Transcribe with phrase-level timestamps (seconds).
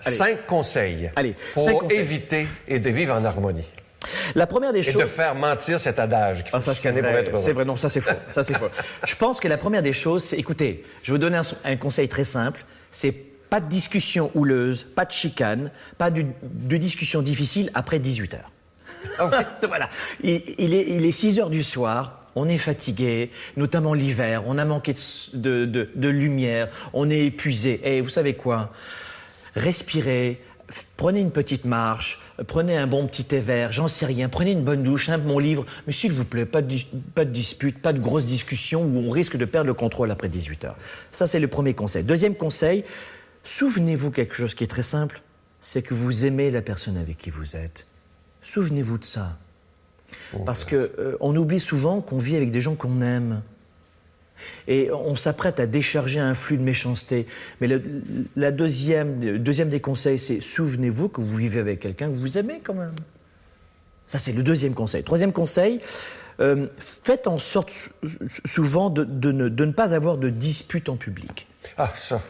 [0.00, 1.98] Cinq conseils Allez, pour cinq conseils.
[1.98, 3.64] éviter et de vivre en harmonie.
[4.34, 5.02] La première des Et choses.
[5.02, 7.24] de faire mentir cet adage faut Ah, ça, c'est vrai.
[7.34, 8.12] C'est vrai, non, ça, c'est faux.
[8.28, 8.68] Ça, c'est faux.
[9.04, 11.76] Je pense que la première des choses, c'est, écoutez, je vais vous donner un, un
[11.76, 12.64] conseil très simple.
[12.92, 18.34] C'est pas de discussion houleuse, pas de chicane, pas de, de discussion difficile après 18
[18.34, 18.50] heures.
[19.68, 19.88] voilà.
[20.22, 22.20] Il, il est, il est 6 heures du soir.
[22.36, 24.44] On est fatigué, notamment l'hiver.
[24.46, 24.94] On a manqué
[25.34, 26.68] de, de- de lumière.
[26.92, 27.80] On est épuisé.
[27.84, 28.70] Et vous savez quoi?
[29.58, 30.40] Respirez.
[30.98, 34.64] Prenez une petite marche, prenez un bon petit thé vert, j'en sais rien, prenez une
[34.64, 36.76] bonne douche, un bon livre, mais s'il vous plaît, pas de,
[37.14, 40.28] pas de dispute, pas de grosses discussions où on risque de perdre le contrôle après
[40.28, 40.76] 18 heures.
[41.10, 42.04] Ça, c'est le premier conseil.
[42.04, 42.84] Deuxième conseil,
[43.44, 45.22] souvenez-vous quelque chose qui est très simple,
[45.62, 47.86] c'est que vous aimez la personne avec qui vous êtes.
[48.42, 49.38] Souvenez-vous de ça.
[50.44, 53.42] Parce que euh, on oublie souvent qu'on vit avec des gens qu'on aime.
[54.66, 57.26] Et on s'apprête à décharger un flux de méchanceté.
[57.60, 57.82] Mais le
[58.36, 62.60] la deuxième, deuxième des conseils, c'est souvenez-vous que vous vivez avec quelqu'un que vous aimez
[62.62, 62.94] quand même.
[64.06, 65.02] Ça, c'est le deuxième conseil.
[65.02, 65.80] Troisième conseil,
[66.40, 70.30] euh, faites en sorte sou- sou- souvent de, de ne, de ne pas avoir de
[70.30, 71.46] disputes en public.
[71.76, 72.22] Ah, ça.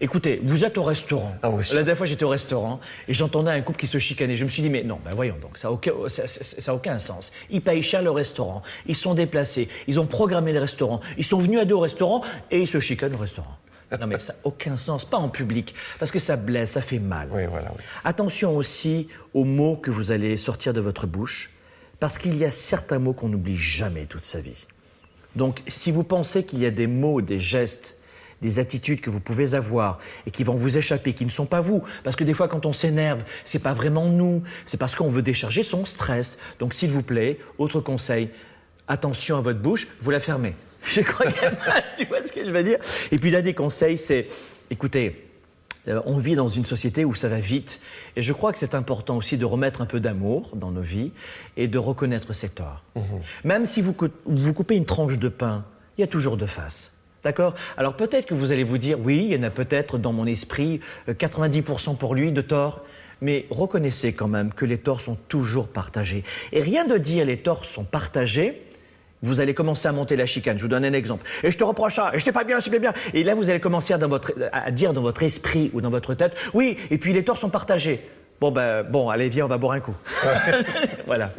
[0.00, 1.34] Écoutez, vous êtes au restaurant.
[1.42, 1.64] Ah oui.
[1.70, 4.36] La dernière fois, j'étais au restaurant et j'entendais un couple qui se chicanait.
[4.36, 6.70] Je me suis dit, mais non, ben voyons donc, ça n'a aucun, ça, ça- ça
[6.70, 7.32] a aucun sens.
[7.50, 11.38] Ils payent cher le restaurant, ils sont déplacés, ils ont programmé le restaurant, ils sont
[11.38, 12.22] venus à deux au restaurant
[12.52, 13.56] et ils se chicanent au restaurant.
[14.00, 16.98] Non, mais ça n'a aucun sens, pas en public, parce que ça blesse, ça fait
[17.00, 17.28] mal.
[17.32, 17.82] Oui, voilà, oui.
[18.04, 21.50] Attention aussi aux mots que vous allez sortir de votre bouche,
[22.00, 24.66] parce qu'il y a certains mots qu'on n'oublie jamais toute sa vie.
[25.36, 27.98] Donc, si vous pensez qu'il y a des mots, des gestes,
[28.42, 31.62] des attitudes que vous pouvez avoir et qui vont vous échapper, qui ne sont pas
[31.62, 35.08] vous, parce que des fois, quand on s'énerve, c'est pas vraiment nous, c'est parce qu'on
[35.08, 36.36] veut décharger son stress.
[36.58, 38.28] Donc, s'il vous plaît, autre conseil,
[38.88, 40.54] attention à votre bouche, vous la fermez.
[40.84, 41.46] Je crois que
[41.96, 42.78] tu vois ce que je veux dire.
[43.12, 44.26] Et puis, l'un des conseils, c'est,
[44.70, 45.28] écoutez,
[45.88, 47.80] euh, on vit dans une société où ça va vite.
[48.16, 51.12] Et je crois que c'est important aussi de remettre un peu d'amour dans nos vies
[51.56, 52.82] et de reconnaître ses torts.
[53.44, 53.94] Même si vous,
[54.26, 55.64] vous coupez une tranche de pain,
[55.96, 56.92] il y a toujours deux faces.
[57.24, 57.54] D'accord?
[57.76, 60.26] Alors peut-être que vous allez vous dire, oui, il y en a peut-être dans mon
[60.26, 62.80] esprit euh, 90% pour lui de torts.
[63.20, 66.24] Mais reconnaissez quand même que les torts sont toujours partagés.
[66.50, 68.60] Et rien de dire les torts sont partagés,
[69.22, 70.58] vous allez commencer à monter la chicane.
[70.58, 71.24] Je vous donne un exemple.
[71.44, 72.92] Et je te reproche ça, et je t'ai pas bien, c'est pas bien.
[73.14, 75.90] Et là, vous allez commencer à, dans votre, à dire dans votre esprit ou dans
[75.90, 78.00] votre tête, oui, et puis les torts sont partagés.
[78.40, 79.94] Bon, ben, bon, allez, viens, on va boire un coup.
[81.06, 81.32] voilà.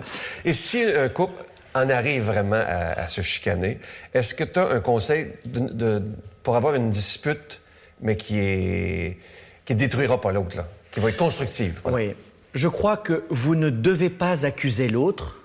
[0.46, 1.34] Et si couple
[1.76, 3.80] en arrive vraiment à, à se chicaner,
[4.14, 6.02] est-ce que tu as un conseil de- de-
[6.44, 7.60] pour avoir une dispute,
[8.02, 9.18] mais qui est
[9.66, 11.80] qui détruira pas l'autre, là, qui va être constructive?
[11.84, 11.98] voilà.
[12.10, 12.16] Oui.
[12.54, 15.40] Je crois que vous ne devez pas accuser l'autre,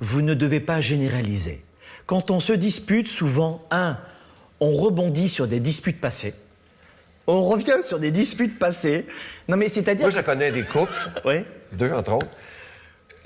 [0.00, 1.62] vous ne devez pas généraliser.
[2.06, 3.98] Quand on se dispute, souvent, un,
[4.60, 6.34] on rebondit sur des disputes passées.
[7.26, 9.06] On revient sur des disputes passées.
[9.48, 10.02] Non, mais c'est-à-dire.
[10.06, 10.92] Moi, je connais des couples,
[11.24, 11.40] Oui.
[11.72, 12.28] deux entre autres,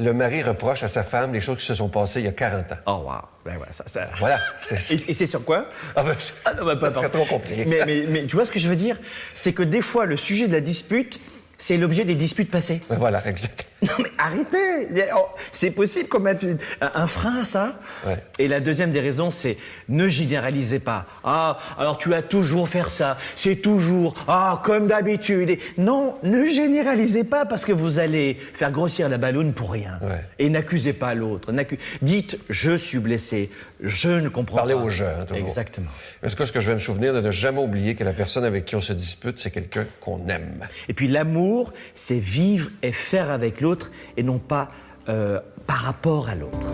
[0.00, 2.32] le mari reproche à sa femme des choses qui se sont passées il y a
[2.32, 2.76] 40 ans.
[2.86, 3.12] Oh, wow.
[3.44, 4.38] Ben ouais, ça, ça- Voilà.
[4.62, 5.66] C'est- Et, et c'est sur quoi?
[5.94, 7.64] Ah ben, Ah non, bah, pas- ça serait trop compliqué.
[7.66, 8.98] Mais, mais- mais tu vois ce que je veux dire?
[9.34, 11.20] C'est que des fois, le sujet de la dispute,
[11.58, 12.80] c'est l'objet des disputes passées.
[12.88, 13.66] Ben voilà, exact.
[13.82, 18.22] Non mais arrêtez Oh, C'est possible qu'on mette une- un frein à ça Ouais.
[18.38, 19.56] Et la deuxième des raisons, c'est
[19.88, 21.06] ne généralisez pas.
[21.24, 25.58] Ah, alors tu as toujours faire ça, c'est toujours, ah, comme d'habitude.
[25.78, 29.98] Non, ne généralisez pas parce que vous allez faire grossir la balloune pour rien.
[30.02, 30.24] Ouais.
[30.38, 31.52] Et n'accusez pas l'autre.
[32.02, 33.50] Dites, je suis blessé,
[33.82, 34.80] je ne comprends Parler pas.
[34.80, 35.42] au jeu, hein, toujours.
[35.42, 35.90] Exactement.
[36.24, 38.12] En tout cas, ce que je vais me souvenir, de ne jamais oublier que la
[38.12, 40.66] personne avec qui on se dispute, c'est quelqu'un qu'on aime.
[40.88, 43.60] Et puis l'amour, c'est vivre et faire avec
[44.16, 44.68] et non pas
[45.08, 46.68] euh, par rapport à l'autre.